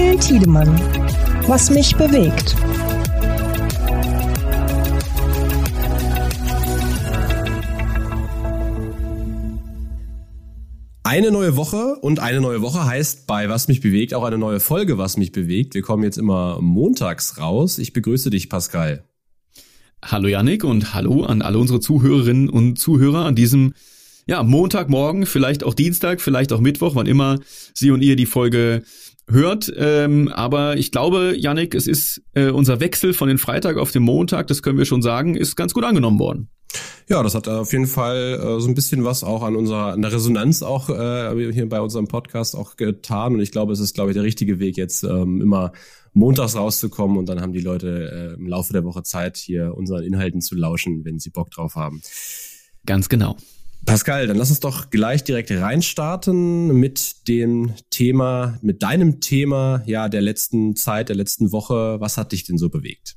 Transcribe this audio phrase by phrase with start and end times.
[0.00, 0.80] Daniel Tiedemann.
[1.46, 2.56] Was mich bewegt.
[11.02, 14.60] Eine neue Woche und eine neue Woche heißt bei Was mich bewegt auch eine neue
[14.60, 15.74] Folge Was mich bewegt.
[15.74, 17.76] Wir kommen jetzt immer montags raus.
[17.78, 19.04] Ich begrüße dich, Pascal.
[20.02, 23.74] Hallo Yannick und hallo an alle unsere Zuhörerinnen und Zuhörer an diesem
[24.26, 27.40] ja, Montagmorgen, vielleicht auch Dienstag, vielleicht auch Mittwoch, wann immer
[27.74, 28.84] Sie und ihr die Folge
[29.30, 29.72] hört.
[29.76, 34.02] Ähm, aber ich glaube, Yannick, es ist äh, unser Wechsel von den Freitag auf den
[34.02, 36.48] Montag, das können wir schon sagen, ist ganz gut angenommen worden.
[37.08, 40.02] Ja, das hat auf jeden Fall äh, so ein bisschen was auch an unserer an
[40.02, 43.94] der Resonanz auch äh, hier bei unserem Podcast auch getan und ich glaube, es ist
[43.94, 45.72] glaube ich der richtige Weg jetzt ähm, immer
[46.12, 50.04] montags rauszukommen und dann haben die Leute äh, im Laufe der Woche Zeit hier unseren
[50.04, 52.00] Inhalten zu lauschen, wenn sie Bock drauf haben.
[52.86, 53.36] Ganz genau.
[53.84, 60.08] Pascal, dann lass uns doch gleich direkt reinstarten mit dem Thema, mit deinem Thema ja
[60.08, 61.96] der letzten Zeit, der letzten Woche.
[61.98, 63.16] Was hat dich denn so bewegt?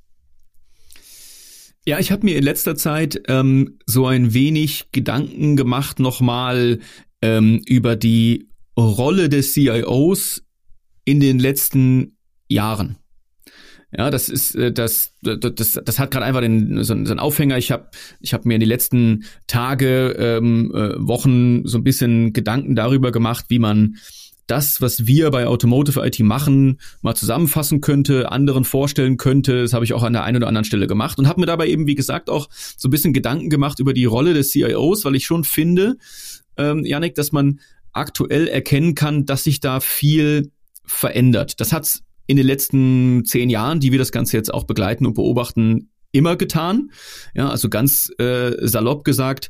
[1.86, 6.80] Ja, ich habe mir in letzter Zeit ähm, so ein wenig Gedanken gemacht nochmal
[7.22, 10.44] ähm, über die Rolle des CIOs
[11.04, 12.98] in den letzten Jahren.
[13.96, 17.58] Ja, das ist äh, das das das hat gerade einfach den so, so einen Aufhänger.
[17.58, 17.90] Ich habe
[18.22, 23.12] ich habe mir in den letzten Tage ähm, äh, Wochen so ein bisschen Gedanken darüber
[23.12, 23.98] gemacht, wie man
[24.48, 29.62] das, was wir bei Automotive IT machen, mal zusammenfassen könnte, anderen vorstellen könnte.
[29.62, 31.68] Das habe ich auch an der einen oder anderen Stelle gemacht und habe mir dabei
[31.68, 35.16] eben, wie gesagt, auch so ein bisschen Gedanken gemacht über die Rolle des CIOs, weil
[35.16, 35.98] ich schon finde,
[36.58, 37.60] ähm, Janik, dass man
[37.94, 40.52] aktuell erkennen kann, dass sich da viel
[40.84, 41.62] verändert.
[41.62, 45.14] Das hat in den letzten zehn Jahren, die wir das Ganze jetzt auch begleiten und
[45.14, 46.92] beobachten, immer getan.
[47.34, 49.50] Ja, also ganz äh, salopp gesagt,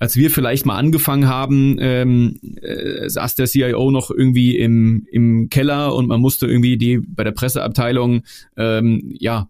[0.00, 5.48] als wir vielleicht mal angefangen haben, ähm, äh, saß der CIO noch irgendwie im, im
[5.50, 8.22] Keller und man musste irgendwie die bei der Presseabteilung,
[8.56, 9.48] ähm, ja,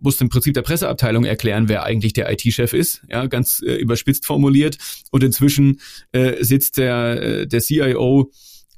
[0.00, 4.26] musste im Prinzip der Presseabteilung erklären, wer eigentlich der IT-Chef ist, ja, ganz äh, überspitzt
[4.26, 4.78] formuliert.
[5.10, 5.80] Und inzwischen
[6.12, 8.30] äh, sitzt der, äh, der CIO,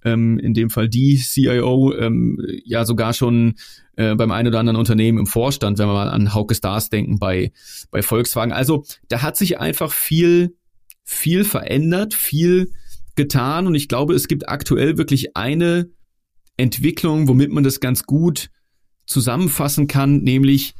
[0.04, 3.54] ähm, in dem Fall die CIO, ähm, ja sogar schon
[3.96, 7.18] äh, beim einen oder anderen Unternehmen im Vorstand, wenn wir mal an Hauke Stars denken
[7.18, 7.52] bei,
[7.90, 8.52] bei Volkswagen.
[8.52, 10.54] Also da hat sich einfach viel
[11.08, 12.70] viel verändert, viel
[13.16, 15.88] getan und ich glaube, es gibt aktuell wirklich eine
[16.58, 18.50] Entwicklung, womit man das ganz gut
[19.06, 20.74] zusammenfassen kann, nämlich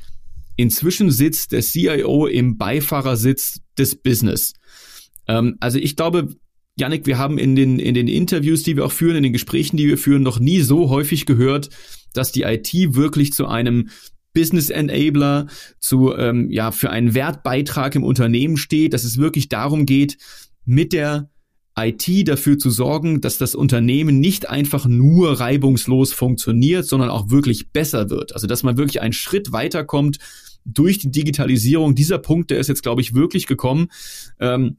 [0.56, 4.52] inzwischen sitzt der CIO im Beifahrersitz des Business.
[5.26, 6.36] Ähm, also ich glaube,
[6.78, 9.76] Yannick, wir haben in den, in den Interviews, die wir auch führen, in den Gesprächen,
[9.76, 11.70] die wir führen, noch nie so häufig gehört,
[12.12, 13.88] dass die IT wirklich zu einem
[14.34, 15.46] Business Enabler,
[15.80, 20.18] zu ähm, ja für einen Wertbeitrag im Unternehmen steht, dass es wirklich darum geht,
[20.64, 21.30] mit der
[21.76, 27.70] IT dafür zu sorgen, dass das Unternehmen nicht einfach nur reibungslos funktioniert, sondern auch wirklich
[27.72, 28.34] besser wird.
[28.34, 30.18] Also dass man wirklich einen Schritt weiterkommt
[30.64, 31.94] durch die Digitalisierung.
[31.94, 33.88] Dieser Punkt, der ist jetzt, glaube ich, wirklich gekommen.
[34.40, 34.76] Ähm,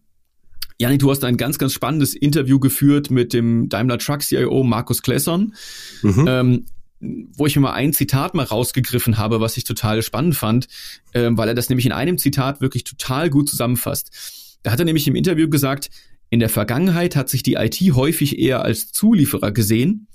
[0.79, 5.01] Janik, du hast ein ganz, ganz spannendes Interview geführt mit dem Daimler Truck CIO Markus
[5.01, 5.53] Klesson.
[6.01, 6.25] Mhm.
[6.28, 6.66] Ähm,
[7.01, 10.68] wo ich mir mal ein Zitat mal rausgegriffen habe, was ich total spannend fand,
[11.13, 14.57] äh, weil er das nämlich in einem Zitat wirklich total gut zusammenfasst.
[14.63, 15.89] Da hat er nämlich im Interview gesagt,
[16.29, 20.07] in der Vergangenheit hat sich die IT häufig eher als Zulieferer gesehen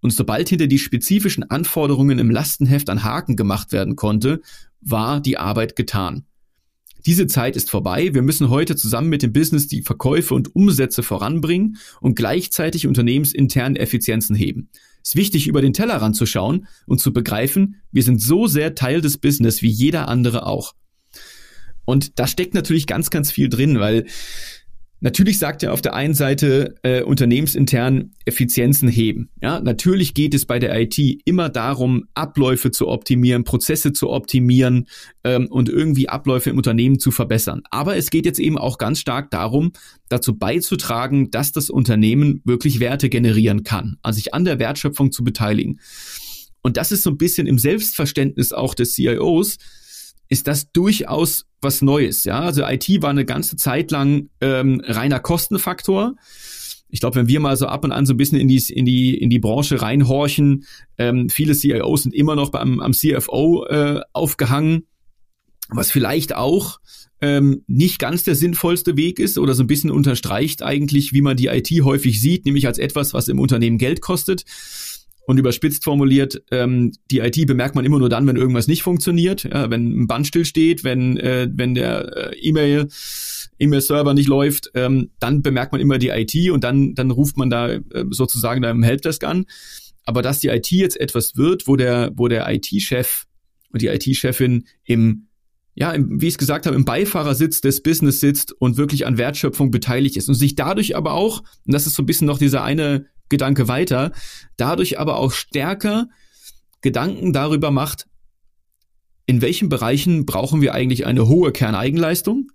[0.00, 4.40] und sobald hinter die spezifischen Anforderungen im Lastenheft an Haken gemacht werden konnte,
[4.80, 6.24] war die Arbeit getan.
[7.06, 8.12] Diese Zeit ist vorbei.
[8.12, 13.76] Wir müssen heute zusammen mit dem Business die Verkäufe und Umsätze voranbringen und gleichzeitig unternehmensintern
[13.76, 14.70] Effizienzen heben
[15.08, 19.00] ist wichtig, über den Tellerrand zu schauen und zu begreifen, wir sind so sehr Teil
[19.00, 20.74] des Business wie jeder andere auch.
[21.86, 24.04] Und da steckt natürlich ganz, ganz viel drin, weil
[25.00, 29.30] Natürlich sagt er auf der einen Seite äh, unternehmensintern Effizienzen heben.
[29.40, 34.86] Ja, natürlich geht es bei der IT immer darum, Abläufe zu optimieren, Prozesse zu optimieren
[35.22, 37.62] ähm, und irgendwie Abläufe im Unternehmen zu verbessern.
[37.70, 39.72] Aber es geht jetzt eben auch ganz stark darum,
[40.08, 45.22] dazu beizutragen, dass das Unternehmen wirklich Werte generieren kann, also sich an der Wertschöpfung zu
[45.22, 45.78] beteiligen.
[46.62, 49.58] Und das ist so ein bisschen im Selbstverständnis auch des CIOs,
[50.28, 52.24] ist das durchaus was Neues.
[52.24, 56.14] Ja, also IT war eine ganze Zeit lang ähm, reiner Kostenfaktor.
[56.90, 58.84] Ich glaube, wenn wir mal so ab und an so ein bisschen in die in
[58.84, 60.64] die in die Branche reinhorchen,
[60.96, 64.86] ähm, viele CIOs sind immer noch beim am CFO äh, aufgehangen,
[65.68, 66.78] was vielleicht auch
[67.20, 71.36] ähm, nicht ganz der sinnvollste Weg ist oder so ein bisschen unterstreicht eigentlich, wie man
[71.36, 74.44] die IT häufig sieht, nämlich als etwas, was im Unternehmen Geld kostet.
[75.28, 79.44] Und überspitzt formuliert, ähm, die IT bemerkt man immer nur dann, wenn irgendwas nicht funktioniert,
[79.44, 80.42] ja, wenn ein Band still
[80.84, 82.88] wenn, äh, wenn der äh, E-Mail,
[83.58, 87.50] E-Mail-Server nicht läuft, ähm, dann bemerkt man immer die IT und dann, dann ruft man
[87.50, 89.44] da äh, sozusagen da im Helpdesk an.
[90.06, 93.26] aber dass die IT jetzt etwas wird, wo der, wo der IT-Chef
[93.70, 95.26] und die IT-Chefin im
[95.74, 99.18] ja, im, wie ich es gesagt habe, im Beifahrersitz des Business sitzt und wirklich an
[99.18, 102.38] Wertschöpfung beteiligt ist und sich dadurch aber auch, und das ist so ein bisschen noch
[102.38, 104.12] dieser eine Gedanke weiter,
[104.56, 106.08] dadurch aber auch stärker
[106.80, 108.06] Gedanken darüber macht,
[109.26, 112.50] in welchen Bereichen brauchen wir eigentlich eine hohe Kerneigenleistung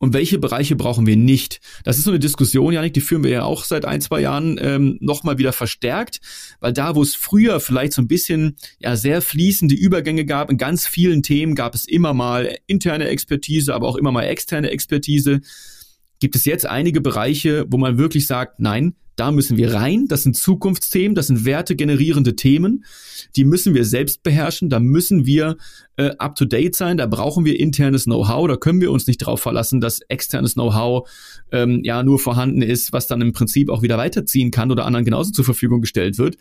[0.00, 1.60] und welche Bereiche brauchen wir nicht.
[1.84, 4.58] Das ist so eine Diskussion, Janik, die führen wir ja auch seit ein, zwei Jahren
[4.60, 6.20] ähm, nochmal wieder verstärkt,
[6.58, 10.58] weil da, wo es früher vielleicht so ein bisschen ja sehr fließende Übergänge gab, in
[10.58, 15.42] ganz vielen Themen gab es immer mal interne Expertise, aber auch immer mal externe Expertise,
[16.18, 20.06] gibt es jetzt einige Bereiche, wo man wirklich sagt, nein, da müssen wir rein.
[20.08, 22.84] Das sind Zukunftsthemen, das sind wertegenerierende Themen.
[23.36, 24.70] Die müssen wir selbst beherrschen.
[24.70, 25.56] Da müssen wir
[25.96, 26.96] äh, up to date sein.
[26.96, 28.48] Da brauchen wir internes Know-how.
[28.48, 31.08] Da können wir uns nicht darauf verlassen, dass externes Know-how
[31.52, 35.04] ähm, ja nur vorhanden ist, was dann im Prinzip auch wieder weiterziehen kann oder anderen
[35.04, 36.36] genauso zur Verfügung gestellt wird.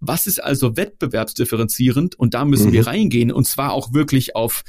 [0.00, 2.18] Was ist also wettbewerbsdifferenzierend?
[2.18, 2.72] Und da müssen mhm.
[2.72, 3.32] wir reingehen.
[3.32, 4.64] Und zwar auch wirklich auf,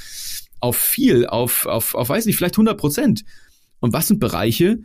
[0.60, 3.24] auf viel, auf, auf, auf weiß nicht, vielleicht 100 Prozent.
[3.80, 4.80] Und was sind Bereiche,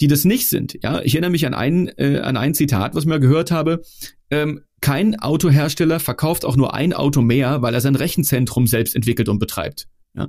[0.00, 0.78] die das nicht sind.
[0.82, 3.82] Ja, ich erinnere mich an ein, äh, an ein Zitat, was ich gehört habe.
[4.30, 9.28] Ähm, kein Autohersteller verkauft auch nur ein Auto mehr, weil er sein Rechenzentrum selbst entwickelt
[9.28, 9.86] und betreibt.
[10.14, 10.28] Ja.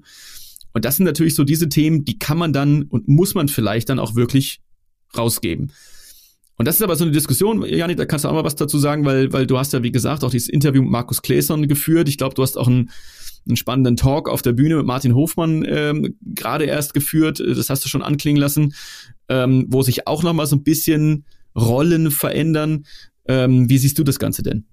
[0.73, 3.89] Und das sind natürlich so diese Themen, die kann man dann und muss man vielleicht
[3.89, 4.61] dann auch wirklich
[5.17, 5.71] rausgeben.
[6.57, 8.79] Und das ist aber so eine Diskussion, Janik, da kannst du auch mal was dazu
[8.79, 12.09] sagen, weil, weil du hast ja, wie gesagt, auch dieses Interview mit Markus Claesson geführt.
[12.09, 12.89] Ich glaube, du hast auch ein
[13.47, 17.39] einen spannenden Talk auf der Bühne mit Martin Hofmann ähm, gerade erst geführt.
[17.39, 18.73] Das hast du schon anklingen lassen,
[19.29, 22.85] ähm, wo sich auch noch mal so ein bisschen Rollen verändern.
[23.27, 24.65] Ähm, wie siehst du das Ganze denn?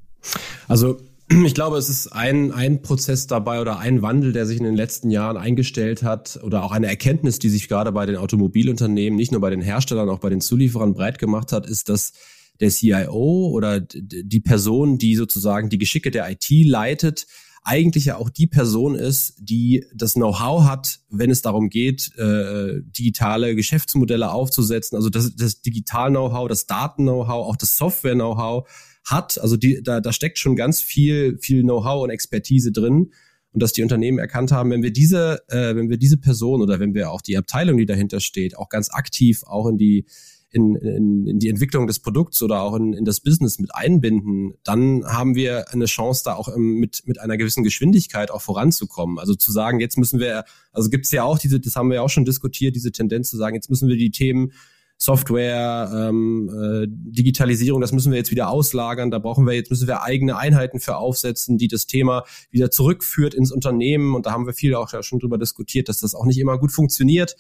[0.69, 1.01] Also
[1.45, 4.77] ich glaube, es ist ein, ein Prozess dabei oder ein Wandel, der sich in den
[4.77, 9.33] letzten Jahren eingestellt hat oder auch eine Erkenntnis, die sich gerade bei den Automobilunternehmen, nicht
[9.33, 12.13] nur bei den Herstellern, auch bei den Zulieferern breit gemacht hat, ist, dass
[12.61, 17.27] der CIO oder die Person, die sozusagen die Geschicke der IT leitet,
[17.65, 22.83] eigentlich ja auch die Person ist, die das Know-how hat, wenn es darum geht, äh,
[22.83, 28.69] digitale Geschäftsmodelle aufzusetzen, also das, das Digital-Know-how, das Daten-Know-how, auch das Software-Know-how
[29.05, 29.39] hat.
[29.39, 33.13] Also die, da, da steckt schon ganz viel, viel Know-how und Expertise drin.
[33.53, 36.81] Und dass die Unternehmen erkannt haben, wenn wir diese, äh, wenn wir diese Person oder
[36.81, 40.07] wenn wir auch die Abteilung, die dahinter steht, auch ganz aktiv auch in die
[40.55, 44.55] in, in, in die Entwicklung des Produkts oder auch in, in das Business mit einbinden,
[44.63, 49.19] dann haben wir eine Chance, da auch mit, mit einer gewissen Geschwindigkeit auch voranzukommen.
[49.19, 51.97] Also zu sagen, jetzt müssen wir, also gibt es ja auch diese, das haben wir
[51.97, 54.53] ja auch schon diskutiert, diese Tendenz zu sagen, jetzt müssen wir die Themen
[54.97, 59.11] Software, ähm, äh, Digitalisierung, das müssen wir jetzt wieder auslagern.
[59.11, 63.35] Da brauchen wir jetzt müssen wir eigene Einheiten für aufsetzen, die das Thema wieder zurückführt
[63.35, 64.15] ins Unternehmen.
[64.15, 66.59] Und da haben wir viel auch ja schon drüber diskutiert, dass das auch nicht immer
[66.59, 67.35] gut funktioniert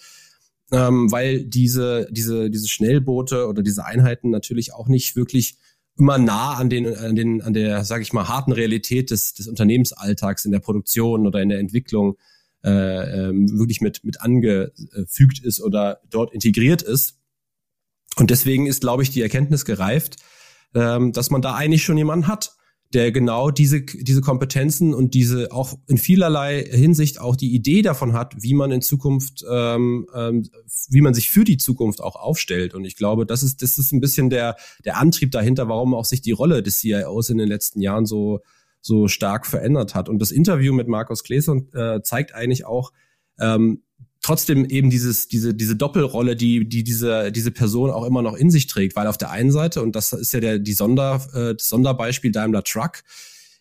[0.74, 5.56] ähm, weil diese, diese, diese Schnellboote oder diese Einheiten natürlich auch nicht wirklich
[5.96, 9.46] immer nah an den, an den, an der, sage ich mal, harten Realität des, des
[9.46, 12.16] Unternehmensalltags in der Produktion oder in der Entwicklung
[12.64, 17.20] äh, ähm, wirklich mit, mit angefügt ist oder dort integriert ist.
[18.16, 20.16] Und deswegen ist, glaube ich, die Erkenntnis gereift,
[20.74, 22.56] ähm, dass man da eigentlich schon jemanden hat,
[22.94, 28.12] der genau diese, diese Kompetenzen und diese auch in vielerlei Hinsicht auch die Idee davon
[28.12, 30.48] hat, wie man in Zukunft, ähm, ähm,
[30.88, 32.72] wie man sich für die Zukunft auch aufstellt.
[32.72, 36.04] Und ich glaube, das ist, das ist ein bisschen der, der Antrieb dahinter, warum auch
[36.04, 38.40] sich die Rolle des CIOs in den letzten Jahren so,
[38.80, 40.08] so stark verändert hat.
[40.08, 42.92] Und das Interview mit Markus Gläser äh, zeigt eigentlich auch,
[43.40, 43.82] ähm,
[44.24, 48.50] trotzdem eben dieses, diese, diese Doppelrolle, die, die diese, diese Person auch immer noch in
[48.50, 51.54] sich trägt, weil auf der einen Seite, und das ist ja der, die Sonder, äh,
[51.54, 53.02] das Sonderbeispiel Daimler Truck,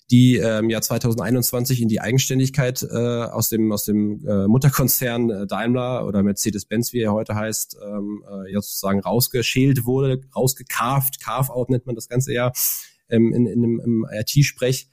[0.10, 5.30] die äh, im Jahr 2021 in die Eigenständigkeit äh, aus dem, aus dem äh, Mutterkonzern
[5.30, 11.20] äh, Daimler oder Mercedes-Benz, wie er heute heißt, ähm, äh, ja sozusagen rausgeschält wurde, rausgekarft,
[11.22, 12.54] Carve-out nennt man das Ganze ja
[13.10, 14.88] ähm, in, in, im IT-Sprech,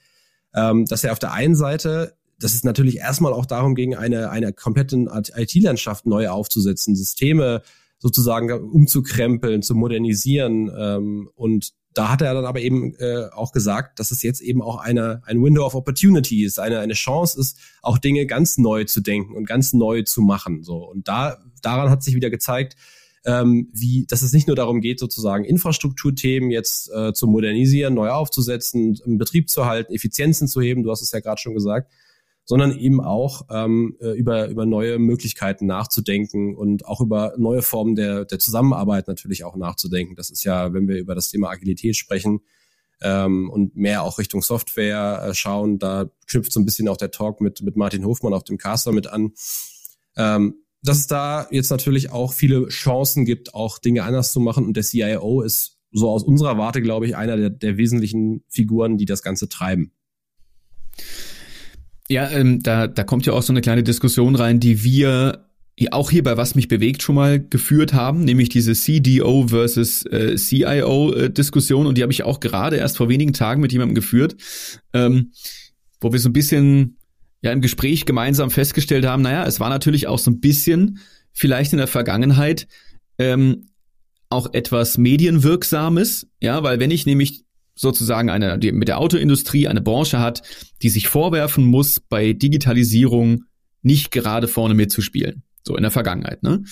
[0.52, 4.30] ähm, dass er auf der einen Seite dass es natürlich erstmal auch darum ging, eine,
[4.30, 4.96] eine komplette
[5.36, 7.62] IT-Landschaft neu aufzusetzen, Systeme
[7.98, 10.70] sozusagen umzukrempeln, zu modernisieren.
[10.76, 14.62] Ähm, und da hat er dann aber eben äh, auch gesagt, dass es jetzt eben
[14.62, 18.84] auch eine, ein Window of Opportunity ist, eine, eine Chance ist, auch Dinge ganz neu
[18.84, 20.62] zu denken und ganz neu zu machen.
[20.62, 20.76] So.
[20.76, 22.76] Und da, daran hat sich wieder gezeigt,
[23.26, 28.08] ähm, wie, dass es nicht nur darum geht, sozusagen Infrastrukturthemen jetzt äh, zu modernisieren, neu
[28.08, 31.92] aufzusetzen, im Betrieb zu halten, Effizienzen zu heben, du hast es ja gerade schon gesagt,
[32.44, 37.94] sondern eben auch ähm, äh, über, über neue Möglichkeiten nachzudenken und auch über neue Formen
[37.94, 40.16] der, der Zusammenarbeit natürlich auch nachzudenken.
[40.16, 42.40] Das ist ja, wenn wir über das Thema Agilität sprechen
[43.02, 47.10] ähm, und mehr auch Richtung Software äh, schauen, da knüpft so ein bisschen auch der
[47.10, 49.32] Talk mit, mit Martin Hofmann auf dem Caster mit an.
[50.16, 54.64] Ähm, dass es da jetzt natürlich auch viele Chancen gibt, auch Dinge anders zu machen
[54.64, 58.96] und der CIO ist so aus unserer Warte, glaube ich, einer der, der wesentlichen Figuren,
[58.96, 59.92] die das Ganze treiben.
[62.10, 65.46] Ja, ähm, da, da kommt ja auch so eine kleine Diskussion rein, die wir
[65.92, 70.34] auch hier bei Was mich bewegt schon mal geführt haben, nämlich diese CDO versus äh,
[70.34, 71.86] CIO äh, Diskussion.
[71.86, 74.34] Und die habe ich auch gerade erst vor wenigen Tagen mit jemandem geführt,
[74.92, 75.30] ähm,
[76.00, 76.96] wo wir so ein bisschen
[77.42, 80.98] ja im Gespräch gemeinsam festgestellt haben, naja, es war natürlich auch so ein bisschen
[81.32, 82.66] vielleicht in der Vergangenheit
[83.18, 83.68] ähm,
[84.30, 87.44] auch etwas medienwirksames, ja, weil wenn ich nämlich
[87.80, 90.42] sozusagen eine, die mit der Autoindustrie eine Branche hat,
[90.82, 93.44] die sich vorwerfen muss, bei Digitalisierung
[93.80, 95.44] nicht gerade vorne mitzuspielen.
[95.62, 96.62] So in der Vergangenheit, ne?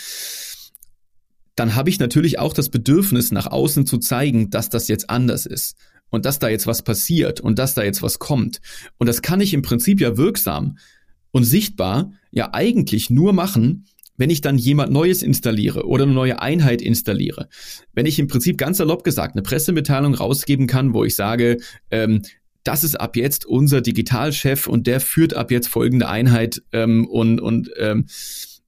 [1.54, 5.46] Dann habe ich natürlich auch das Bedürfnis, nach außen zu zeigen, dass das jetzt anders
[5.46, 5.76] ist
[6.10, 8.60] und dass da jetzt was passiert und dass da jetzt was kommt.
[8.98, 10.76] Und das kann ich im Prinzip ja wirksam
[11.30, 13.86] und sichtbar ja eigentlich nur machen,
[14.18, 17.48] wenn ich dann jemand Neues installiere oder eine neue Einheit installiere,
[17.94, 21.56] wenn ich im Prinzip ganz salopp gesagt eine Pressemitteilung rausgeben kann, wo ich sage,
[21.90, 22.22] ähm,
[22.64, 27.40] das ist ab jetzt unser Digitalchef und der führt ab jetzt folgende Einheit ähm, und,
[27.40, 28.06] und ähm,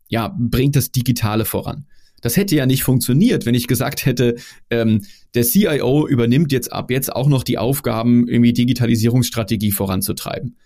[0.09, 1.85] ja, bringt das Digitale voran.
[2.23, 4.37] Das hätte ja nicht funktioniert, wenn ich gesagt hätte,
[4.71, 5.03] ähm,
[5.35, 10.57] der CIO übernimmt jetzt ab jetzt auch noch die Aufgaben, irgendwie Digitalisierungsstrategie voranzutreiben.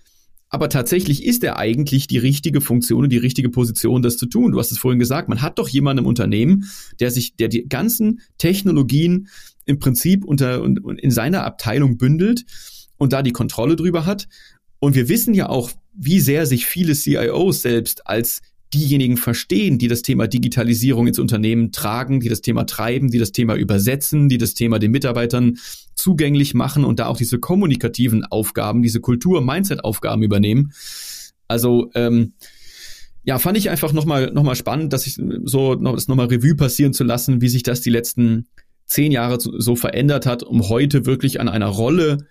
[0.55, 4.53] Aber tatsächlich ist er eigentlich die richtige Funktion und die richtige Position, das zu tun.
[4.53, 6.71] Du hast es vorhin gesagt, man hat doch jemanden im Unternehmen,
[7.01, 9.27] der sich, der die ganzen Technologien
[9.65, 12.45] im Prinzip unter und in seiner Abteilung bündelt
[12.99, 14.29] und da die Kontrolle drüber hat.
[14.79, 18.41] Und wir wissen ja auch, wie sehr sich viele CIOs selbst als
[18.73, 23.33] diejenigen verstehen, die das Thema Digitalisierung ins Unternehmen tragen, die das Thema treiben, die das
[23.33, 25.59] Thema übersetzen, die das Thema den Mitarbeitern
[25.95, 30.73] zugänglich machen und da auch diese kommunikativen Aufgaben, diese Kultur-Mindset-Aufgaben übernehmen.
[31.47, 32.33] Also ähm,
[33.23, 36.57] ja, fand ich einfach nochmal noch mal spannend, dass ich so noch, das nochmal Revue
[36.57, 38.47] passieren zu lassen, wie sich das die letzten
[38.87, 42.27] zehn Jahre so verändert hat, um heute wirklich an einer Rolle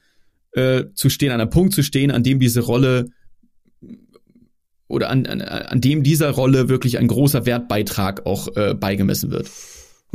[0.52, 3.06] äh, zu stehen, an einem Punkt zu stehen, an dem diese Rolle
[4.94, 9.50] oder an, an, an dem dieser Rolle wirklich ein großer Wertbeitrag auch äh, beigemessen wird.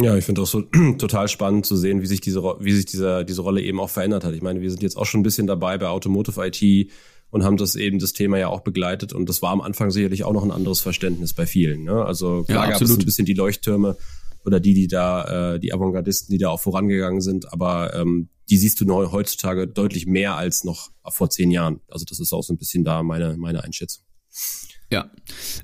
[0.00, 0.62] Ja, ich finde auch so
[0.98, 4.24] total spannend zu sehen, wie sich diese, wie sich diese, diese Rolle eben auch verändert
[4.24, 4.34] hat.
[4.34, 6.90] Ich meine, wir sind jetzt auch schon ein bisschen dabei bei Automotive IT
[7.30, 10.24] und haben das eben das Thema ja auch begleitet und das war am Anfang sicherlich
[10.24, 11.84] auch noch ein anderes Verständnis bei vielen.
[11.84, 12.04] Ne?
[12.04, 13.96] Also klar ja, gab es ein bisschen die Leuchttürme
[14.44, 18.56] oder die, die da, äh, die Avantgardisten, die da auch vorangegangen sind, aber ähm, die
[18.56, 21.80] siehst du neu, heutzutage deutlich mehr als noch vor zehn Jahren.
[21.88, 24.04] Also das ist auch so ein bisschen da meine, meine Einschätzung.
[24.90, 25.10] Ja,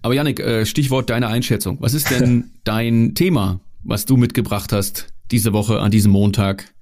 [0.02, 1.78] aber Yannick, äh, Stichwort deine Einschätzung.
[1.80, 6.74] Was ist denn dein Thema, was du mitgebracht hast diese Woche an diesem Montag?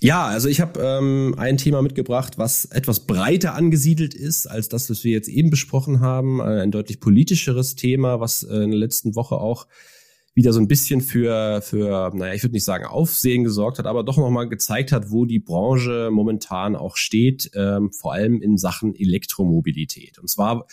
[0.00, 4.90] Ja, also ich habe ähm, ein Thema mitgebracht, was etwas breiter angesiedelt ist als das,
[4.90, 6.40] was wir jetzt eben besprochen haben.
[6.40, 9.66] Äh, ein deutlich politischeres Thema, was äh, in der letzten Woche auch
[10.34, 14.04] wieder so ein bisschen für, für naja, ich würde nicht sagen Aufsehen gesorgt hat, aber
[14.04, 18.94] doch nochmal gezeigt hat, wo die Branche momentan auch steht, ähm, vor allem in Sachen
[18.94, 20.18] Elektromobilität.
[20.18, 20.66] Und zwar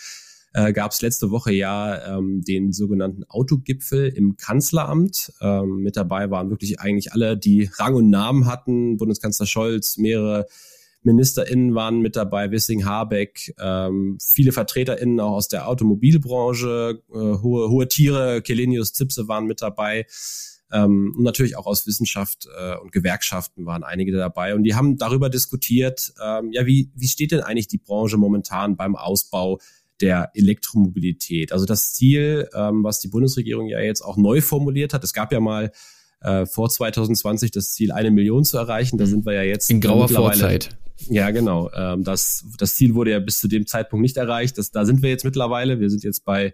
[0.53, 5.33] äh, gab es letzte Woche ja ähm, den sogenannten Autogipfel im Kanzleramt.
[5.41, 8.97] Ähm, mit dabei waren wirklich eigentlich alle, die Rang und Namen hatten.
[8.97, 10.45] Bundeskanzler Scholz, mehrere
[11.03, 17.69] MinisterInnen waren mit dabei, Wissing, Habeck, ähm, viele VertreterInnen auch aus der Automobilbranche, äh, hohe,
[17.69, 20.05] hohe Tiere, Kelenius Zipse waren mit dabei.
[20.71, 24.55] Ähm, natürlich auch aus Wissenschaft äh, und Gewerkschaften waren einige dabei.
[24.55, 28.75] Und die haben darüber diskutiert, ähm, ja, wie, wie steht denn eigentlich die Branche momentan
[28.75, 29.59] beim Ausbau
[30.03, 31.51] der Elektromobilität?
[31.51, 35.31] Also das Ziel, ähm, was die Bundesregierung ja jetzt auch neu formuliert hat, es gab
[35.31, 35.71] ja mal
[36.21, 38.97] äh, vor 2020 das Ziel, eine Million zu erreichen.
[38.97, 39.09] Da mhm.
[39.09, 40.69] sind wir ja jetzt in grauer Vorzeit.
[41.09, 41.71] Ja, genau.
[41.75, 44.57] Ähm, das, das Ziel wurde ja bis zu dem Zeitpunkt nicht erreicht.
[44.57, 45.79] Das, da sind wir jetzt mittlerweile.
[45.79, 46.53] Wir sind jetzt bei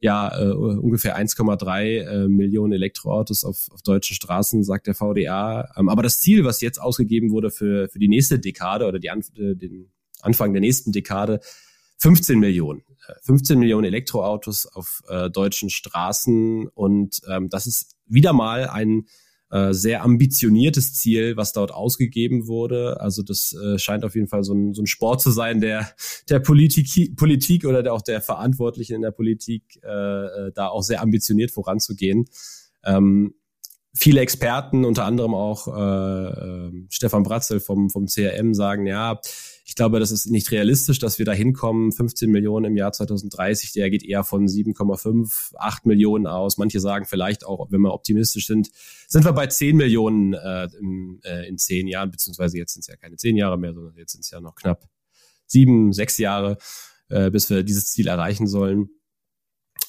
[0.00, 5.72] ja äh, ungefähr 1,3 äh, Millionen Elektroautos auf, auf deutschen Straßen, sagt der VDA.
[5.76, 9.08] Ähm, aber das Ziel, was jetzt ausgegeben wurde für, für die nächste Dekade oder die
[9.08, 9.90] äh, den
[10.20, 11.40] Anfang der nächsten Dekade,
[11.98, 12.82] 15 Millionen.
[13.22, 19.06] 15 äh, Millionen Elektroautos auf äh, deutschen Straßen und ähm, das ist wieder mal ein
[19.50, 23.00] äh, sehr ambitioniertes Ziel, was dort ausgegeben wurde.
[23.00, 25.88] Also das äh, scheint auf jeden Fall so ein, so ein Sport zu sein, der
[26.28, 30.82] der Politik, Politik oder der, auch der Verantwortlichen in der Politik äh, äh, da auch
[30.82, 32.24] sehr ambitioniert voranzugehen.
[32.84, 33.34] Ähm,
[33.94, 39.20] viele Experten, unter anderem auch äh, äh, Stefan Bratzel vom, vom CRM, sagen, ja,
[39.68, 41.90] ich glaube, das ist nicht realistisch, dass wir da hinkommen.
[41.90, 46.56] 15 Millionen im Jahr 2030, der geht eher von 7,5, 8 Millionen aus.
[46.56, 48.70] Manche sagen vielleicht auch, wenn wir optimistisch sind,
[49.08, 52.86] sind wir bei 10 Millionen äh, im, äh, in zehn Jahren, beziehungsweise jetzt sind es
[52.86, 54.88] ja keine zehn Jahre mehr, sondern jetzt sind es ja noch knapp
[55.48, 56.58] sieben, sechs Jahre,
[57.08, 58.90] äh, bis wir dieses Ziel erreichen sollen.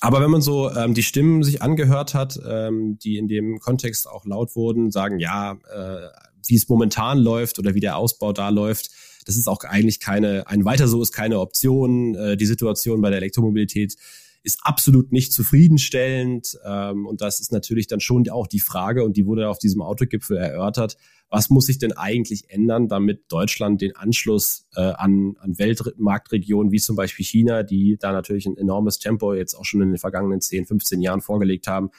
[0.01, 4.07] aber wenn man so ähm, die Stimmen sich angehört hat, ähm, die in dem Kontext
[4.07, 6.10] auch laut wurden, sagen, ja, äh,
[6.48, 8.89] wie es momentan läuft oder wie der Ausbau da läuft,
[9.27, 12.15] das ist auch eigentlich keine, ein weiter so ist keine Option.
[12.15, 13.96] Äh, die Situation bei der Elektromobilität
[14.41, 16.57] ist absolut nicht zufriedenstellend.
[16.65, 19.81] Ähm, und das ist natürlich dann schon auch die Frage, und die wurde auf diesem
[19.81, 20.96] Autogipfel erörtert,
[21.29, 26.79] was muss sich denn eigentlich ändern, damit Deutschland den Anschluss äh, an, an Weltmarktregionen wie
[26.79, 30.39] zum Beispiel China, die da natürlich ein enormes Tempo jetzt auch schon in den vergangenen
[30.39, 31.89] 10, 15 Jahren vorgelegt haben,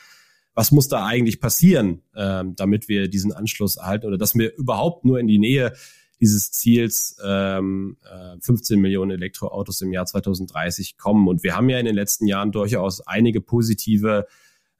[0.54, 5.04] was muss da eigentlich passieren, ähm, damit wir diesen Anschluss erhalten oder dass wir überhaupt
[5.04, 5.74] nur in die Nähe
[6.20, 7.96] dieses Ziels ähm,
[8.40, 11.28] 15 äh, Millionen Elektroautos im Jahr 2030 kommen.
[11.28, 14.26] Und wir haben ja in den letzten Jahren durchaus einige positive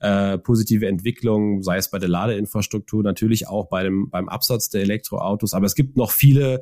[0.00, 4.82] äh, positive Entwicklungen, sei es bei der Ladeinfrastruktur, natürlich auch bei dem, beim Absatz der
[4.82, 5.54] Elektroautos.
[5.54, 6.60] Aber es gibt noch viele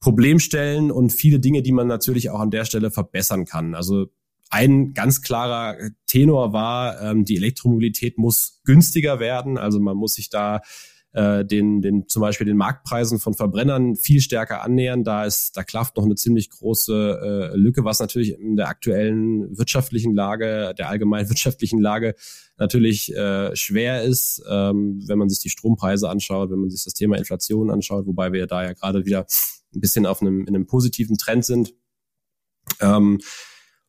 [0.00, 3.74] Problemstellen und viele Dinge, die man natürlich auch an der Stelle verbessern kann.
[3.74, 4.08] Also
[4.50, 9.58] ein ganz klarer Tenor war, ähm, die Elektromobilität muss günstiger werden.
[9.58, 10.60] Also man muss sich da
[11.16, 15.02] äh, den, den zum Beispiel den Marktpreisen von Verbrennern viel stärker annähern.
[15.02, 19.56] Da ist, da klafft noch eine ziemlich große äh, Lücke, was natürlich in der aktuellen
[19.56, 22.14] wirtschaftlichen Lage, der allgemeinen wirtschaftlichen Lage
[22.58, 26.92] natürlich äh, schwer ist, ähm, wenn man sich die Strompreise anschaut, wenn man sich das
[26.92, 29.26] Thema Inflation anschaut, wobei wir da ja gerade wieder
[29.74, 31.74] ein bisschen auf einem, in einem positiven Trend sind.
[32.80, 33.20] Ähm,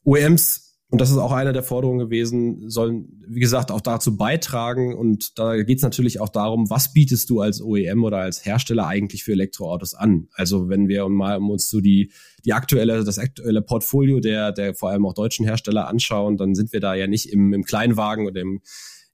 [0.06, 4.96] OEMs und das ist auch eine der Forderungen gewesen, sollen, wie gesagt, auch dazu beitragen.
[4.96, 8.88] Und da geht es natürlich auch darum, was bietest du als OEM oder als Hersteller
[8.88, 10.30] eigentlich für Elektroautos an?
[10.34, 12.14] Also wenn wir mal uns so die,
[12.46, 16.72] die aktuelle, das aktuelle Portfolio der, der vor allem auch deutschen Hersteller anschauen, dann sind
[16.72, 18.62] wir da ja nicht im, im Kleinwagen oder im,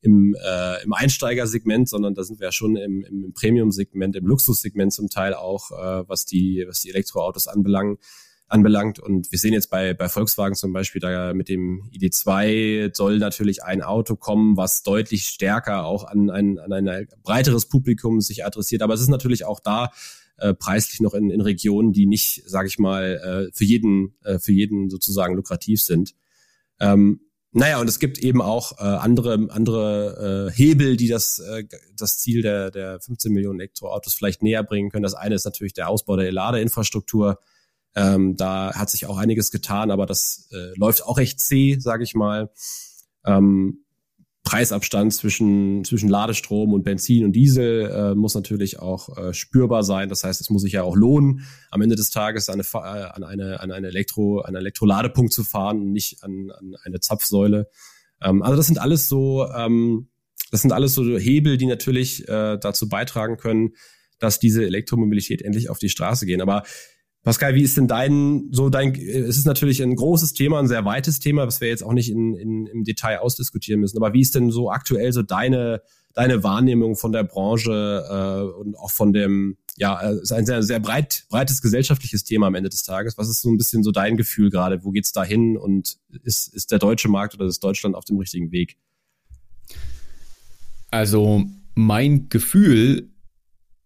[0.01, 4.93] im, äh, im Einsteigersegment, sondern da sind wir ja schon im, im Premium-Segment, im Luxussegment
[4.93, 7.97] zum Teil auch, äh, was die, was die Elektroautos anbelangen
[8.53, 8.99] anbelangt.
[8.99, 13.63] Und wir sehen jetzt bei, bei Volkswagen zum Beispiel, da mit dem ID2 soll natürlich
[13.63, 18.83] ein Auto kommen, was deutlich stärker auch an ein, an ein breiteres Publikum sich adressiert.
[18.83, 19.91] Aber es ist natürlich auch da
[20.37, 24.37] äh, preislich noch in, in Regionen, die nicht, sage ich mal, äh, für jeden, äh,
[24.37, 26.13] für jeden sozusagen lukrativ sind.
[26.79, 27.21] Ähm,
[27.55, 31.63] naja, und es gibt eben auch äh, andere, andere äh, Hebel, die das, äh,
[31.95, 35.03] das Ziel der, der 15 Millionen Elektroautos vielleicht näher bringen können.
[35.03, 37.39] Das eine ist natürlich der Ausbau der Ladeinfrastruktur.
[37.95, 42.03] Ähm, da hat sich auch einiges getan, aber das äh, läuft auch recht zäh, sage
[42.03, 42.51] ich mal.
[43.25, 43.83] Ähm,
[44.43, 50.09] Preisabstand zwischen, zwischen Ladestrom und Benzin und Diesel äh, muss natürlich auch äh, spürbar sein.
[50.09, 53.23] Das heißt, es muss sich ja auch lohnen, am Ende des Tages an eine, an
[53.23, 57.69] eine, an eine Elektro, an einen Elektroladepunkt zu fahren und nicht an, an eine Zapfsäule.
[58.21, 60.09] Ähm, also das sind alles so, ähm,
[60.51, 63.71] das sind alles so Hebel, die natürlich äh, dazu beitragen können,
[64.19, 66.41] dass diese Elektromobilität endlich auf die Straße gehen.
[66.41, 66.63] Aber
[67.23, 70.83] Pascal, wie ist denn dein, so dein, es ist natürlich ein großes Thema, ein sehr
[70.83, 74.19] weites Thema, was wir jetzt auch nicht in, in, im Detail ausdiskutieren müssen, aber wie
[74.19, 75.81] ist denn so aktuell so deine,
[76.13, 80.63] deine Wahrnehmung von der Branche äh, und auch von dem, ja, es ist ein sehr,
[80.63, 83.17] sehr breit, breites gesellschaftliches Thema am Ende des Tages.
[83.17, 84.83] Was ist so ein bisschen so dein Gefühl gerade?
[84.83, 88.17] Wo geht's da hin und ist, ist der deutsche Markt oder ist Deutschland auf dem
[88.17, 88.77] richtigen Weg?
[90.91, 93.12] Also mein Gefühl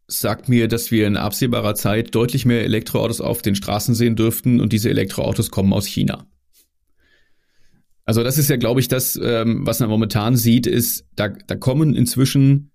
[0.07, 4.61] sagt mir, dass wir in absehbarer Zeit deutlich mehr Elektroautos auf den Straßen sehen dürften
[4.61, 6.25] und diese Elektroautos kommen aus China.
[8.05, 11.55] Also das ist ja, glaube ich, das, ähm, was man momentan sieht, ist, da, da
[11.55, 12.71] kommen inzwischen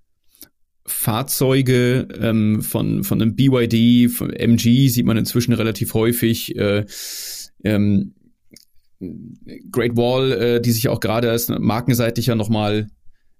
[0.84, 6.54] Fahrzeuge ähm, von, von einem BYD, von MG sieht man inzwischen relativ häufig.
[6.56, 6.84] Äh,
[7.64, 8.14] ähm,
[9.70, 12.88] Great Wall, äh, die sich auch gerade erst markenseitig ja nochmal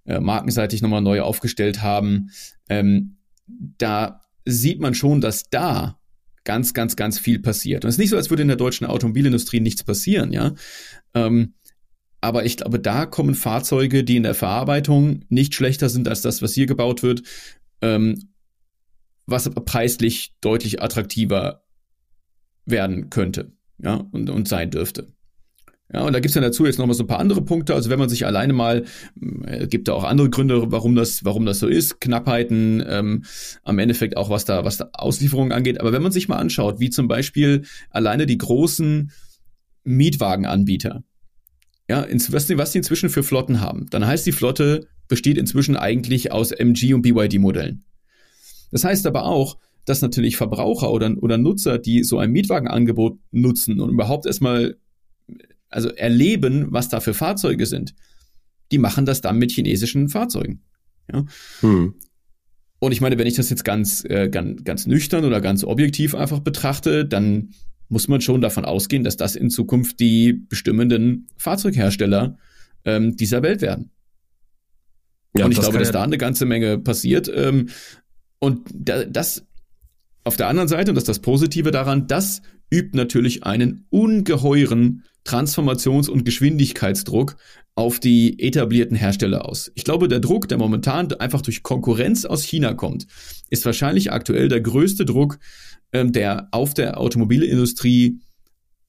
[0.07, 2.31] äh, markenseitig nochmal neu aufgestellt haben.
[2.68, 5.98] Ähm, da sieht man schon, dass da
[6.44, 7.85] ganz, ganz, ganz viel passiert.
[7.85, 10.55] Und es ist nicht so, als würde in der deutschen Automobilindustrie nichts passieren, ja.
[11.14, 11.55] Ähm,
[12.20, 16.40] aber ich glaube, da kommen Fahrzeuge, die in der Verarbeitung nicht schlechter sind als das,
[16.40, 17.22] was hier gebaut wird,
[17.81, 18.31] ähm,
[19.26, 21.64] was preislich deutlich attraktiver
[22.64, 25.12] werden könnte, ja, und, und sein dürfte.
[25.92, 27.74] Ja, und da gibt's dann dazu jetzt nochmal so ein paar andere Punkte.
[27.74, 28.85] Also wenn man sich alleine mal,
[29.44, 33.24] äh, gibt da auch andere Gründe, warum das, warum das so ist, Knappheiten, ähm,
[33.62, 35.81] am Endeffekt auch was da, was da Auslieferungen angeht.
[35.81, 39.11] Aber wenn man sich mal anschaut, wie zum Beispiel alleine die großen
[39.85, 41.02] Mietwagenanbieter,
[41.88, 45.76] ja, was, die, was die inzwischen für Flotten haben, dann heißt die Flotte besteht inzwischen
[45.76, 47.85] eigentlich aus MG und BYD-Modellen.
[48.70, 53.81] Das heißt aber auch, dass natürlich Verbraucher oder, oder Nutzer, die so ein Mietwagenangebot nutzen
[53.81, 54.76] und überhaupt erstmal
[55.72, 57.94] also erleben, was da für Fahrzeuge sind,
[58.70, 60.62] die machen das dann mit chinesischen Fahrzeugen.
[61.12, 61.24] Ja?
[61.61, 61.94] Hm.
[62.78, 66.14] Und ich meine, wenn ich das jetzt ganz, äh, ganz, ganz nüchtern oder ganz objektiv
[66.14, 67.50] einfach betrachte, dann
[67.88, 72.38] muss man schon davon ausgehen, dass das in Zukunft die bestimmenden Fahrzeughersteller
[72.85, 73.90] ähm, dieser Welt werden.
[75.37, 77.30] Ja, und ich glaube, dass ja da eine ganze Menge passiert.
[77.35, 77.68] Ähm,
[78.38, 79.46] und da, das
[80.24, 85.04] auf der anderen Seite, und das ist das Positive daran, das übt natürlich einen ungeheuren
[85.24, 87.37] Transformations- und Geschwindigkeitsdruck
[87.74, 89.70] auf die etablierten Hersteller aus.
[89.74, 93.06] Ich glaube, der Druck, der momentan einfach durch Konkurrenz aus China kommt,
[93.50, 95.38] ist wahrscheinlich aktuell der größte Druck,
[95.92, 98.18] ähm, der auf der Automobilindustrie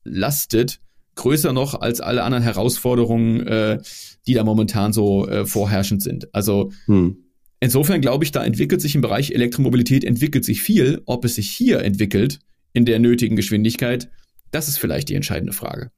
[0.04, 0.82] lastet,
[1.16, 3.80] größer noch als alle anderen Herausforderungen, äh,
[4.26, 6.34] die da momentan so äh, vorherrschend sind.
[6.34, 7.18] Also hm.
[7.60, 11.02] insofern glaube ich, da entwickelt sich im Bereich Elektromobilität entwickelt sich viel.
[11.06, 12.40] Ob es sich hier entwickelt
[12.74, 14.10] in der nötigen Geschwindigkeit,
[14.52, 15.92] das ist vielleicht die entscheidende Frage.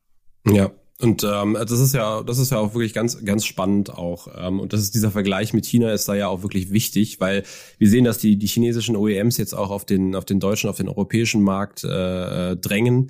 [0.48, 4.28] Ja, und ähm, das ist ja, das ist ja auch wirklich ganz, ganz spannend auch.
[4.38, 7.44] Ähm, und das ist dieser Vergleich mit China ist da ja auch wirklich wichtig, weil
[7.78, 10.78] wir sehen, dass die die chinesischen OEMs jetzt auch auf den auf den deutschen, auf
[10.78, 13.10] den europäischen Markt äh, äh drängen.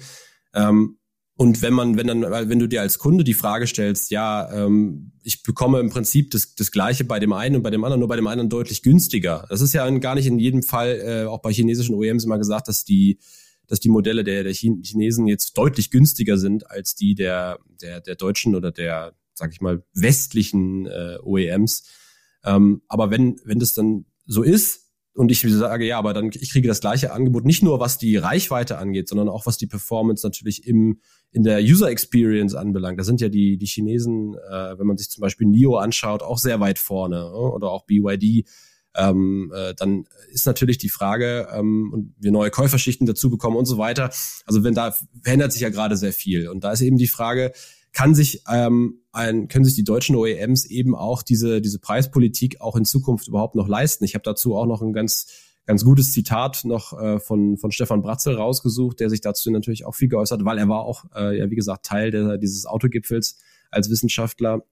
[0.55, 0.97] Ähm,
[1.37, 5.11] und wenn man, wenn dann, wenn du dir als Kunde die Frage stellst, ja, ähm,
[5.21, 8.07] ich bekomme im Prinzip das, das Gleiche bei dem einen und bei dem anderen, nur
[8.07, 9.45] bei dem anderen deutlich günstiger.
[9.49, 12.69] Das ist ja gar nicht in jedem Fall, äh, auch bei chinesischen OEMs immer gesagt,
[12.69, 13.19] dass die,
[13.67, 18.15] dass die Modelle der, der Chinesen jetzt deutlich günstiger sind als die der, der, der
[18.15, 21.83] deutschen oder der, sag ich mal, westlichen äh, OEMs.
[22.43, 26.51] Ähm, aber wenn, wenn das dann so ist, und ich sage, ja, aber dann ich
[26.51, 30.25] kriege das gleiche Angebot, nicht nur was die Reichweite angeht, sondern auch was die Performance
[30.25, 30.99] natürlich im,
[31.31, 32.99] in der User Experience anbelangt.
[32.99, 36.37] Da sind ja die, die Chinesen, äh, wenn man sich zum Beispiel NIO anschaut, auch
[36.37, 38.45] sehr weit vorne oder auch BYD.
[38.97, 43.65] Ähm, äh, dann ist natürlich die Frage, ähm, und wir neue Käuferschichten dazu bekommen und
[43.65, 44.09] so weiter.
[44.45, 46.49] Also wenn da verändert sich ja gerade sehr viel.
[46.49, 47.51] Und da ist eben die Frage,
[47.95, 52.75] kann sich ähm, ein, können sich die deutschen OEMs eben auch diese diese Preispolitik auch
[52.75, 54.03] in Zukunft überhaupt noch leisten.
[54.03, 55.27] Ich habe dazu auch noch ein ganz
[55.65, 59.95] ganz gutes Zitat noch äh, von von Stefan Bratzel rausgesucht, der sich dazu natürlich auch
[59.95, 63.37] viel geäußert, weil er war auch äh, ja wie gesagt Teil der, dieses Autogipfels
[63.71, 64.65] als Wissenschaftler.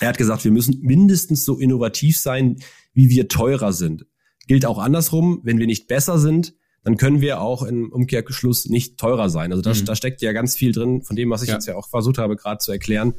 [0.00, 2.56] Er hat gesagt, wir müssen mindestens so innovativ sein,
[2.92, 4.06] wie wir teurer sind.
[4.46, 8.98] Gilt auch andersrum, wenn wir nicht besser sind, dann können wir auch im Umkehrschluss nicht
[8.98, 9.52] teurer sein.
[9.52, 9.84] Also da, mhm.
[9.84, 11.54] da steckt ja ganz viel drin von dem, was ich ja.
[11.54, 13.14] jetzt ja auch versucht habe, gerade zu erklären.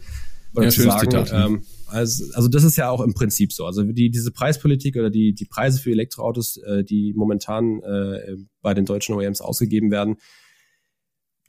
[0.54, 1.12] Oder ja, zu sagen.
[1.12, 3.66] Zitat, ähm, also, also das ist ja auch im Prinzip so.
[3.66, 8.74] Also die, diese Preispolitik oder die, die Preise für Elektroautos, äh, die momentan äh, bei
[8.74, 10.18] den deutschen OEMs ausgegeben werden,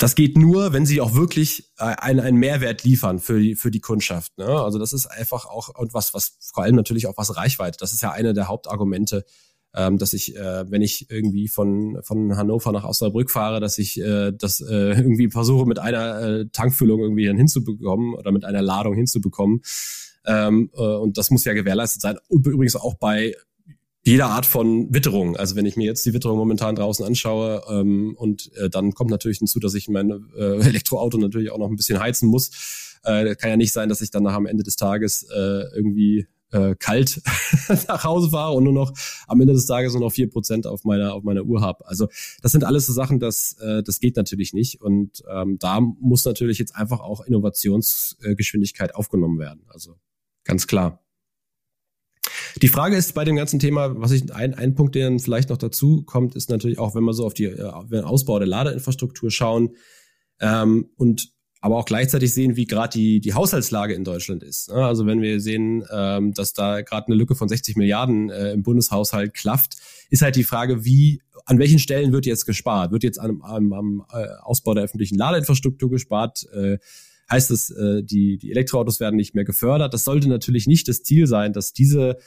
[0.03, 3.71] das geht nur, wenn sie auch wirklich äh, einen, einen Mehrwert liefern für die, für
[3.71, 4.37] die Kundschaft.
[4.39, 4.47] Ne?
[4.47, 7.79] Also das ist einfach auch und was, was vor allem natürlich auch was Reichweite.
[7.79, 9.25] Das ist ja eine der Hauptargumente
[9.75, 14.01] ähm, dass ich, äh, wenn ich irgendwie von, von Hannover nach Osnabrück fahre, dass ich
[14.01, 18.63] äh, das äh, irgendwie versuche, mit einer äh, Tankfüllung irgendwie dann hinzubekommen oder mit einer
[18.63, 19.63] Ladung hinzubekommen.
[20.27, 22.19] Ähm, äh, und das muss ja gewährleistet sein.
[22.29, 23.35] Übrigens auch bei
[24.05, 25.37] jeder Art von Witterung.
[25.37, 29.11] Also wenn ich mir jetzt die Witterung momentan draußen anschaue ähm, und äh, dann kommt
[29.11, 32.99] natürlich hinzu, dass ich mein äh, Elektroauto natürlich auch noch ein bisschen heizen muss.
[33.05, 36.27] Äh, kann ja nicht sein, dass ich dann nach am Ende des Tages äh, irgendwie
[36.51, 37.23] äh, kalt
[37.89, 38.93] nach Hause fahre und nur noch
[39.27, 41.87] am Ende des Tages nur noch vier Prozent auf meiner auf meiner Uhr habe.
[41.87, 42.09] Also
[42.43, 46.25] das sind alles so Sachen, das äh, das geht natürlich nicht und ähm, da muss
[46.25, 49.65] natürlich jetzt einfach auch Innovationsgeschwindigkeit aufgenommen werden.
[49.69, 49.97] Also
[50.45, 51.03] ganz klar.
[52.61, 55.57] Die Frage ist bei dem ganzen Thema, was ich ein, ein Punkt, der vielleicht noch
[55.57, 59.31] dazu kommt, ist natürlich auch, wenn wir so auf die äh, den Ausbau der Ladeinfrastruktur
[59.31, 59.77] schauen
[60.41, 64.69] ähm, und aber auch gleichzeitig sehen, wie gerade die, die Haushaltslage in Deutschland ist.
[64.69, 64.85] Ne?
[64.85, 68.65] Also wenn wir sehen, ähm, dass da gerade eine Lücke von 60 Milliarden äh, im
[68.65, 69.77] Bundeshaushalt klafft,
[70.11, 72.91] ist halt die Frage, wie, an welchen Stellen wird jetzt gespart?
[72.91, 76.49] Wird jetzt am, am, am äh, Ausbau der öffentlichen Ladeinfrastruktur gespart?
[76.53, 76.79] Äh,
[77.31, 79.95] heißt es, äh, die, die Elektroautos werden nicht mehr gefördert?
[79.95, 82.19] Das sollte natürlich nicht das Ziel sein, dass diese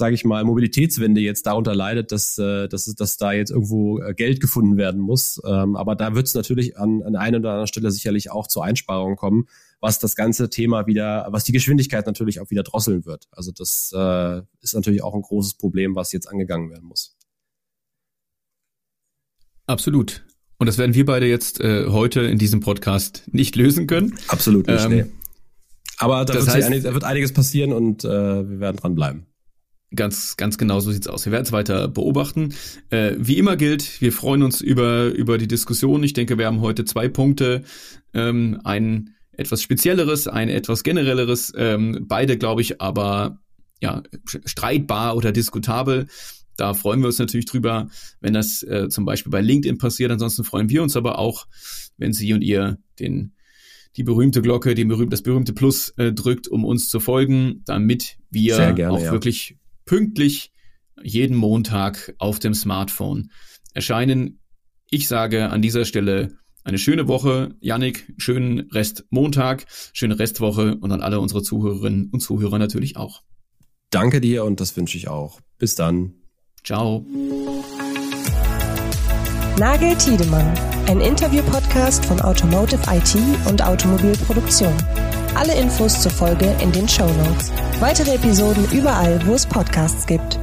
[0.00, 4.14] sage ich mal, Mobilitätswende jetzt darunter leidet, dass, äh, dass, dass da jetzt irgendwo äh,
[4.14, 5.40] Geld gefunden werden muss.
[5.46, 8.62] Ähm, aber da wird es natürlich an, an einer oder anderen Stelle sicherlich auch zu
[8.62, 9.46] Einsparungen kommen,
[9.78, 13.28] was das ganze Thema wieder, was die Geschwindigkeit natürlich auch wieder drosseln wird.
[13.30, 17.14] Also das äh, ist natürlich auch ein großes Problem, was jetzt angegangen werden muss.
[19.66, 20.24] Absolut.
[20.58, 24.18] Und das werden wir beide jetzt äh, heute in diesem Podcast nicht lösen können.
[24.28, 24.84] Absolut nicht.
[24.84, 25.04] Ähm, nee.
[25.98, 29.26] Aber da wird, heißt, einig, da wird, einiges passieren und äh, wir werden dranbleiben.
[29.94, 31.24] Ganz, ganz genau so sieht's aus.
[31.24, 32.54] Wir werden es weiter beobachten.
[32.90, 36.04] Äh, wie immer gilt, wir freuen uns über, über die Diskussion.
[36.04, 37.64] Ich denke, wir haben heute zwei Punkte.
[38.14, 41.52] Ähm, ein etwas spezielleres, ein etwas generelleres.
[41.56, 43.40] Ähm, beide, glaube ich, aber
[43.80, 44.02] ja,
[44.44, 46.06] streitbar oder diskutabel.
[46.56, 47.88] Da freuen wir uns natürlich drüber,
[48.20, 50.12] wenn das äh, zum Beispiel bei LinkedIn passiert.
[50.12, 51.46] Ansonsten freuen wir uns aber auch,
[51.96, 53.32] wenn Sie und ihr den
[53.96, 58.18] die berühmte Glocke, die berühmte, das berühmte Plus äh, drückt, um uns zu folgen, damit
[58.30, 59.10] wir gerne, auch ja.
[59.10, 59.56] wirklich
[59.90, 60.52] pünktlich
[61.02, 63.32] jeden Montag auf dem Smartphone
[63.74, 64.38] erscheinen.
[64.88, 70.92] Ich sage an dieser Stelle eine schöne Woche, Yannick, schönen Rest Montag, schöne Restwoche und
[70.92, 73.22] an alle unsere Zuhörerinnen und Zuhörer natürlich auch.
[73.90, 75.40] Danke dir und das wünsche ich auch.
[75.58, 76.14] Bis dann.
[76.62, 77.04] Ciao.
[79.58, 83.16] Nagel Tiedemann, ein Interview-Podcast von Automotive IT
[83.48, 84.76] und Automobilproduktion.
[85.34, 87.52] Alle Infos zur Folge in den Show Notes.
[87.78, 90.38] Weitere Episoden überall, wo es Podcasts gibt.